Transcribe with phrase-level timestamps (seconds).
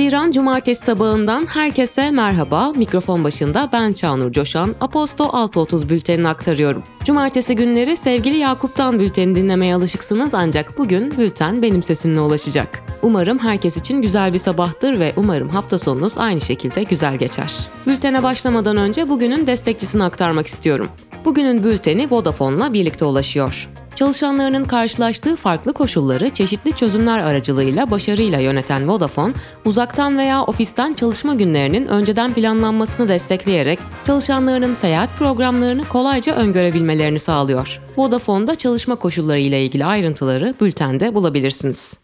[0.00, 2.72] Haziran Cumartesi sabahından herkese merhaba.
[2.72, 4.74] Mikrofon başında ben Çağnur Coşan.
[4.80, 6.82] Aposto 6.30 bültenini aktarıyorum.
[7.04, 12.82] Cumartesi günleri sevgili Yakup'tan bülteni dinlemeye alışıksınız ancak bugün bülten benim sesimle ulaşacak.
[13.02, 17.68] Umarım herkes için güzel bir sabahtır ve umarım hafta sonunuz aynı şekilde güzel geçer.
[17.86, 20.88] Bültene başlamadan önce bugünün destekçisini aktarmak istiyorum.
[21.24, 23.68] Bugünün bülteni Vodafone'la birlikte ulaşıyor.
[23.94, 31.86] Çalışanlarının karşılaştığı farklı koşulları çeşitli çözümler aracılığıyla başarıyla yöneten Vodafone, uzaktan veya ofisten çalışma günlerinin
[31.86, 37.80] önceden planlanmasını destekleyerek çalışanlarının seyahat programlarını kolayca öngörebilmelerini sağlıyor.
[37.96, 42.00] Vodafone'da çalışma koşulları ile ilgili ayrıntıları bültende bulabilirsiniz.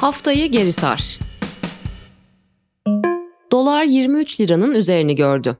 [0.00, 1.18] Haftayı geri sar.
[3.52, 5.56] Dolar 23 liranın üzerini gördü.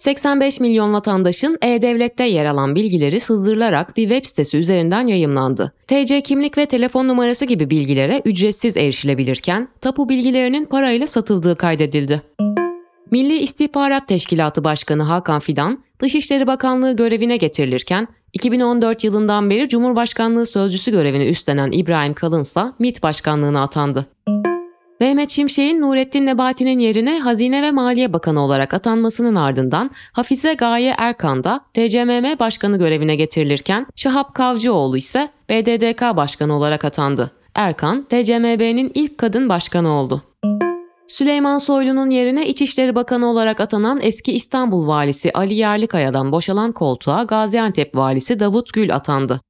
[0.00, 5.72] 85 milyon vatandaşın E-Devlet'te yer alan bilgileri sızdırılarak bir web sitesi üzerinden yayımlandı.
[5.86, 12.22] TC kimlik ve telefon numarası gibi bilgilere ücretsiz erişilebilirken tapu bilgilerinin parayla satıldığı kaydedildi.
[13.10, 20.90] Milli İstihbarat Teşkilatı Başkanı Hakan Fidan, Dışişleri Bakanlığı görevine getirilirken 2014 yılından beri Cumhurbaşkanlığı Sözcüsü
[20.90, 24.06] görevini üstlenen İbrahim Kalınsa MİT Başkanlığına atandı.
[25.00, 31.44] Mehmet Şimşek'in Nurettin Nebati'nin yerine Hazine ve Maliye Bakanı olarak atanmasının ardından Hafize Gaye Erkan
[31.44, 37.30] da TCMM Başkanı görevine getirilirken Şahap Kavcıoğlu ise BDDK Başkanı olarak atandı.
[37.54, 40.22] Erkan, TCMB'nin ilk kadın başkanı oldu.
[41.08, 47.96] Süleyman Soylu'nun yerine İçişleri Bakanı olarak atanan eski İstanbul Valisi Ali Yerlikaya'dan boşalan koltuğa Gaziantep
[47.96, 49.40] Valisi Davut Gül atandı.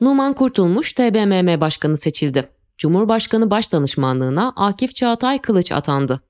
[0.00, 2.61] Numan Kurtulmuş TBMM Başkanı seçildi.
[2.78, 6.20] Cumhurbaşkanı Başdanışmanlığına Akif Çağatay Kılıç atandı.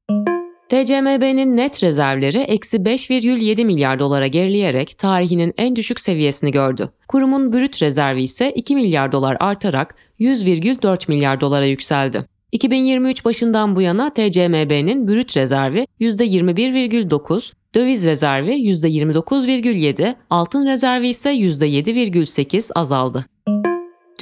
[0.69, 6.89] TCMB'nin net rezervleri eksi 5,7 milyar dolara gerileyerek tarihinin en düşük seviyesini gördü.
[7.09, 12.27] Kurumun brüt rezervi ise 2 milyar dolar artarak 100,4 milyar dolara yükseldi.
[12.53, 22.73] 2023 başından bu yana TCMB'nin brüt rezervi %21,9, döviz rezervi %29,7, altın rezervi ise %7,8
[22.75, 23.27] azaldı.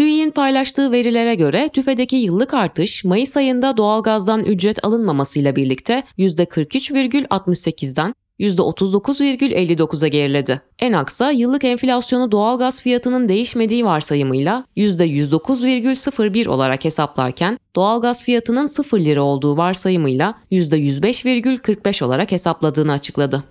[0.00, 10.09] TÜİ'nin paylaştığı verilere göre TÜFE'deki yıllık artış Mayıs ayında doğalgazdan ücret alınmamasıyla birlikte %43,68'den %39,59'a
[10.09, 10.61] geriledi.
[10.78, 19.22] En aksa yıllık enflasyonu doğalgaz fiyatının değişmediği varsayımıyla %109,01 olarak hesaplarken doğalgaz fiyatının 0 lira
[19.22, 23.44] olduğu varsayımıyla %105,45 olarak hesapladığını açıkladı.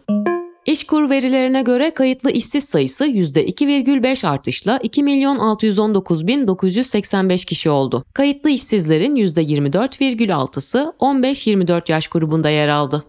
[0.69, 8.03] İşkur verilerine göre kayıtlı işsiz sayısı %2,5 artışla 2 milyon 619 bin 985 kişi oldu.
[8.13, 13.03] Kayıtlı işsizlerin %24,6'sı 15-24 yaş grubunda yer aldı.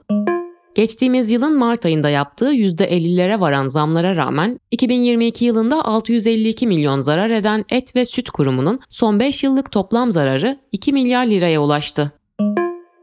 [0.74, 7.64] Geçtiğimiz yılın Mart ayında yaptığı %50'lere varan zamlara rağmen 2022 yılında 652 milyon zarar eden
[7.68, 12.12] Et ve Süt Kurumu'nun son 5 yıllık toplam zararı 2 milyar liraya ulaştı.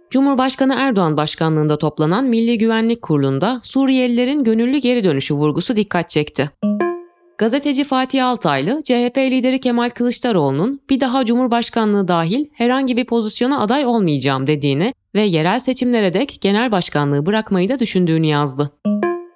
[0.10, 6.52] Cumhurbaşkanı Erdoğan başkanlığında toplanan Milli Güvenlik Kurulu'nda Suriyelilerin gönüllü geri dönüşü vurgusu dikkat çekti.
[7.38, 13.86] Gazeteci Fatih Altaylı, CHP lideri Kemal Kılıçdaroğlu'nun bir daha Cumhurbaşkanlığı dahil herhangi bir pozisyona aday
[13.86, 18.72] olmayacağım dediğini ve yerel seçimlere dek genel başkanlığı bırakmayı da düşündüğünü yazdı.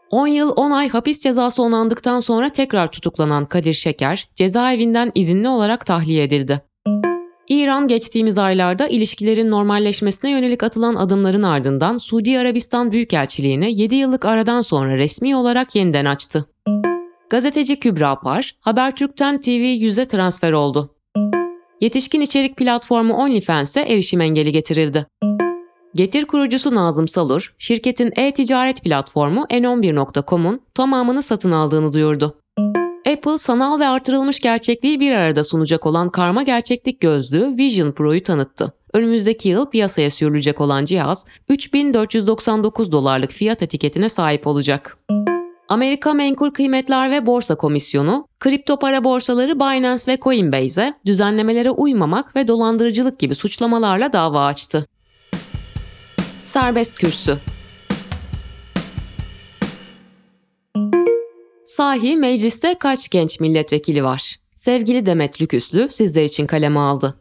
[0.09, 5.85] 10 yıl 10 ay hapis cezası onandıktan sonra tekrar tutuklanan Kadir Şeker, cezaevinden izinli olarak
[5.85, 6.70] tahliye edildi.
[7.51, 14.61] İran geçtiğimiz aylarda ilişkilerin normalleşmesine yönelik atılan adımların ardından Suudi Arabistan Büyükelçiliğini 7 yıllık aradan
[14.61, 16.45] sonra resmi olarak yeniden açtı.
[17.29, 20.95] Gazeteci Kübra Par, Habertürk'ten TV 100'e transfer oldu.
[21.81, 25.05] Yetişkin içerik platformu OnlyFans'e erişim engeli getirildi.
[25.95, 32.40] Getir kurucusu Nazım Salur, şirketin e-ticaret platformu n11.com'un tamamını satın aldığını duyurdu.
[33.13, 38.73] Apple sanal ve artırılmış gerçekliği bir arada sunacak olan karma gerçeklik gözlüğü Vision Pro'yu tanıttı.
[38.93, 44.97] Önümüzdeki yıl piyasaya sürülecek olan cihaz 3499 dolarlık fiyat etiketine sahip olacak.
[45.69, 52.47] Amerika Menkul Kıymetler ve Borsa Komisyonu, kripto para borsaları Binance ve Coinbase'e düzenlemelere uymamak ve
[52.47, 54.85] dolandırıcılık gibi suçlamalarla dava açtı.
[56.45, 57.37] Serbest kürsü
[61.71, 64.35] Sahi mecliste kaç genç milletvekili var?
[64.55, 67.15] Sevgili Demet Lüküslü sizler için kaleme aldı.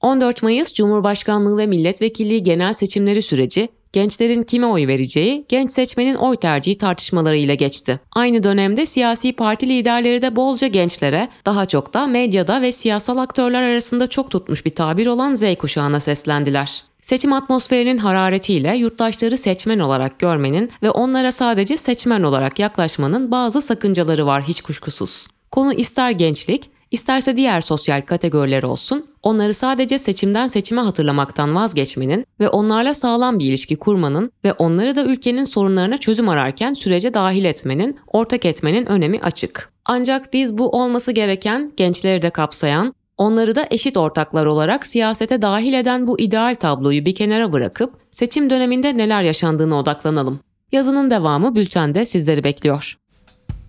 [0.00, 6.36] 14 Mayıs Cumhurbaşkanlığı ve milletvekilliği genel seçimleri süreci gençlerin kime oy vereceği, genç seçmenin oy
[6.36, 8.00] tercihi tartışmalarıyla geçti.
[8.12, 13.62] Aynı dönemde siyasi parti liderleri de bolca gençlere, daha çok da medyada ve siyasal aktörler
[13.62, 16.87] arasında çok tutmuş bir tabir olan Z kuşağına seslendiler.
[17.08, 24.26] Seçim atmosferinin hararetiyle yurttaşları seçmen olarak görmenin ve onlara sadece seçmen olarak yaklaşmanın bazı sakıncaları
[24.26, 25.26] var hiç kuşkusuz.
[25.50, 32.48] Konu ister gençlik, İsterse diğer sosyal kategoriler olsun, onları sadece seçimden seçime hatırlamaktan vazgeçmenin ve
[32.48, 37.98] onlarla sağlam bir ilişki kurmanın ve onları da ülkenin sorunlarına çözüm ararken sürece dahil etmenin,
[38.06, 39.72] ortak etmenin önemi açık.
[39.84, 45.72] Ancak biz bu olması gereken, gençleri de kapsayan, onları da eşit ortaklar olarak siyasete dahil
[45.72, 50.40] eden bu ideal tabloyu bir kenara bırakıp seçim döneminde neler yaşandığına odaklanalım.
[50.72, 52.98] Yazının devamı bültende sizleri bekliyor.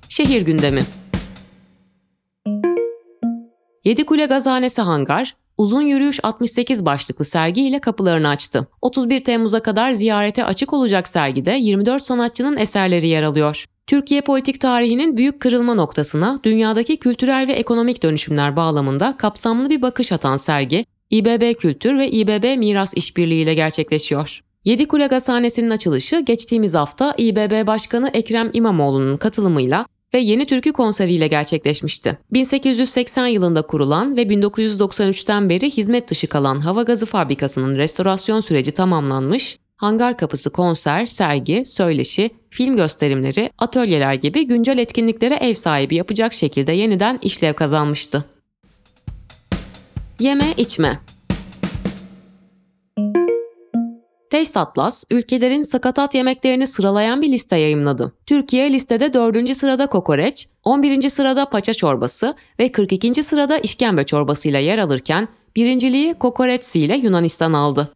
[0.10, 0.82] Şehir gündemi
[3.86, 8.68] Yedikule Gazhanesi Hangar, Uzun Yürüyüş 68 başlıklı sergi ile kapılarını açtı.
[8.82, 13.66] 31 Temmuz'a kadar ziyarete açık olacak sergide 24 sanatçının eserleri yer alıyor.
[13.90, 20.12] Türkiye politik tarihinin büyük kırılma noktasına dünyadaki kültürel ve ekonomik dönüşümler bağlamında kapsamlı bir bakış
[20.12, 24.42] atan sergi, İBB Kültür ve İBB Miras İşbirliği ile gerçekleşiyor.
[24.66, 32.18] Yedikule Gazhanesi'nin açılışı geçtiğimiz hafta İBB Başkanı Ekrem İmamoğlu'nun katılımıyla ve Yeni Türkü konseriyle gerçekleşmişti.
[32.34, 39.58] 1880 yılında kurulan ve 1993'ten beri hizmet dışı kalan hava gazı fabrikasının restorasyon süreci tamamlanmış,
[39.80, 46.72] hangar kapısı konser, sergi, söyleşi, film gösterimleri, atölyeler gibi güncel etkinliklere ev sahibi yapacak şekilde
[46.72, 48.26] yeniden işlev kazanmıştı.
[50.20, 51.00] Yeme içme
[54.32, 58.14] Taste Atlas, ülkelerin sakatat yemeklerini sıralayan bir liste yayımladı.
[58.26, 59.56] Türkiye listede 4.
[59.56, 61.10] sırada kokoreç, 11.
[61.10, 63.24] sırada paça çorbası ve 42.
[63.24, 67.94] sırada işkembe çorbasıyla yer alırken birinciliği kokoreçsi ile Yunanistan aldı.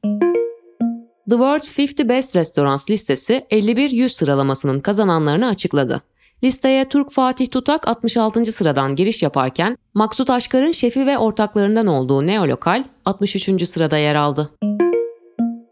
[1.30, 6.02] The World's 50 Best Restaurants listesi 51-100 sıralamasının kazananlarını açıkladı.
[6.44, 8.46] Listeye Türk Fatih Tutak 66.
[8.46, 13.68] sıradan giriş yaparken Maksut Aşkar'ın şefi ve ortaklarından olduğu Neolokal 63.
[13.68, 14.50] sırada yer aldı.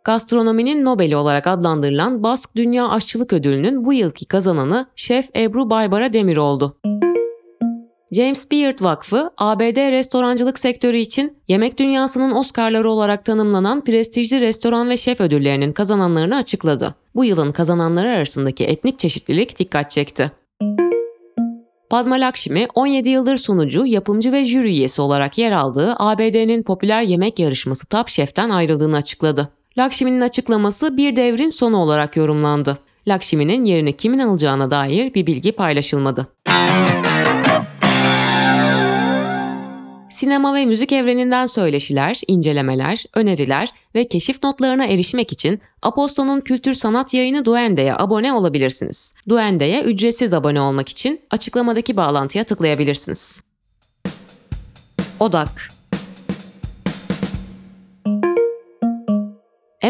[0.03, 6.37] Gastronominin Nobel'i olarak adlandırılan Bask Dünya Aşçılık Ödülü'nün bu yılki kazananı Şef Ebru Baybara Demir
[6.37, 6.77] oldu.
[8.11, 14.97] James Beard Vakfı, ABD restorancılık sektörü için yemek dünyasının Oscar'ları olarak tanımlanan prestijli restoran ve
[14.97, 16.95] şef ödüllerinin kazananlarını açıkladı.
[17.15, 20.31] Bu yılın kazananları arasındaki etnik çeşitlilik dikkat çekti.
[21.89, 27.39] Padma Lakshmi 17 yıldır sunucu, yapımcı ve jüri üyesi olarak yer aldığı ABD'nin popüler yemek
[27.39, 29.47] yarışması Top Chef'ten ayrıldığını açıkladı.
[29.77, 32.77] Lakshmi'nin açıklaması bir devrin sonu olarak yorumlandı.
[33.07, 36.27] Lakshmi'nin yerini kimin alacağına dair bir bilgi paylaşılmadı.
[40.21, 47.13] Sinema ve müzik evreninden söyleşiler, incelemeler, öneriler ve keşif notlarına erişmek için Aposto'nun kültür sanat
[47.13, 49.13] yayını Duende'ye abone olabilirsiniz.
[49.29, 53.43] Duende'ye ücretsiz abone olmak için açıklamadaki bağlantıya tıklayabilirsiniz.
[55.19, 55.49] Odak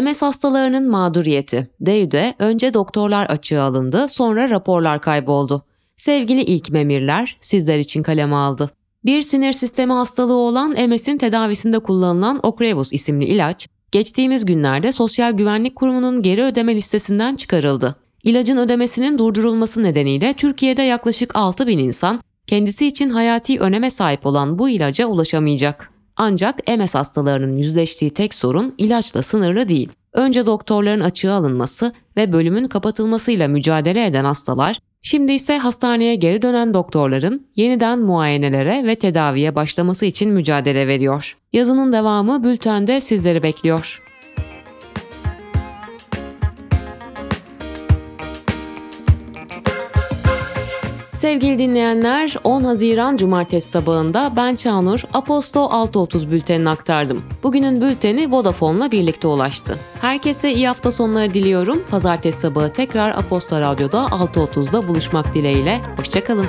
[0.02, 1.68] MS hastalarının mağduriyeti.
[1.80, 5.64] DEÜ'de önce doktorlar açığa alındı, sonra raporlar kayboldu.
[5.96, 8.70] Sevgili ilk memirler sizler için kaleme aldı.
[9.04, 15.76] Bir sinir sistemi hastalığı olan MS'in tedavisinde kullanılan Ocrevus isimli ilaç, geçtiğimiz günlerde Sosyal Güvenlik
[15.76, 17.96] Kurumu'nun geri ödeme listesinden çıkarıldı.
[18.22, 24.58] İlacın ödemesinin durdurulması nedeniyle Türkiye'de yaklaşık 6 bin insan kendisi için hayati öneme sahip olan
[24.58, 25.90] bu ilaca ulaşamayacak.
[26.16, 29.88] Ancak MS hastalarının yüzleştiği tek sorun ilaçla sınırlı değil.
[30.12, 36.74] Önce doktorların açığa alınması ve bölümün kapatılmasıyla mücadele eden hastalar, şimdi ise hastaneye geri dönen
[36.74, 41.36] doktorların yeniden muayenelere ve tedaviye başlaması için mücadele veriyor.
[41.52, 44.02] Yazının devamı bültende sizleri bekliyor.
[51.22, 57.24] Sevgili dinleyenler 10 Haziran Cumartesi sabahında ben Çağnur Aposto 6.30 bültenini aktardım.
[57.42, 59.78] Bugünün bülteni Vodafone'la birlikte ulaştı.
[60.00, 61.82] Herkese iyi hafta sonları diliyorum.
[61.90, 65.80] Pazartesi sabahı tekrar Aposto Radyo'da 6.30'da buluşmak dileğiyle.
[65.96, 66.46] Hoşçakalın.